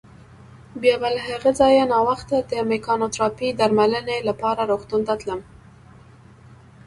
بیا 0.81 0.95
به 1.01 1.09
له 1.15 1.21
هغه 1.29 1.51
ځایه 1.59 1.83
ناوخته 1.93 2.35
د 2.51 2.53
مېکانوتراپۍ 2.71 3.49
درملنې 3.59 4.17
لپاره 4.29 4.61
روغتون 4.71 5.01
ته 5.07 5.13
تلم. 5.21 5.41